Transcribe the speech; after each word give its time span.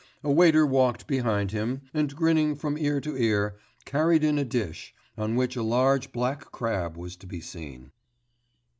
A 0.23 0.31
waiter 0.31 0.65
walked 0.65 1.05
behind 1.05 1.51
him, 1.51 1.81
and 1.93 2.15
grinning 2.15 2.55
from 2.55 2.75
ear 2.75 2.99
to 3.01 3.15
ear, 3.15 3.59
carried 3.85 4.23
in 4.23 4.39
a 4.39 4.43
dish, 4.43 4.95
on 5.15 5.35
which 5.35 5.55
a 5.55 5.61
large 5.61 6.11
black 6.11 6.51
crab 6.51 6.97
was 6.97 7.15
to 7.17 7.27
be 7.27 7.39
seen. 7.39 7.91